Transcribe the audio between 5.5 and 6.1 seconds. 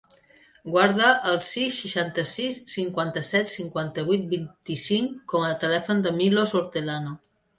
a telèfon